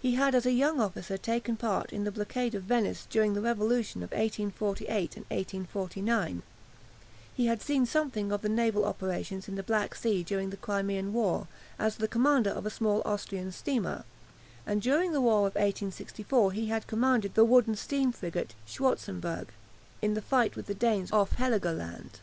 [0.00, 3.40] He had as a young officer taken part in the blockade of Venice during the
[3.40, 6.42] revolution of 1848 and 1849;
[7.34, 11.12] he had seen something of the naval operations in the Black Sea during the Crimean
[11.12, 14.04] War, as the commander of a small Austrian steamer,
[14.64, 19.48] and during the war of 1864 he had commanded the wooden steam frigate "Schwarzenberg"
[20.00, 22.20] in the fight with the Danes off Heligoland.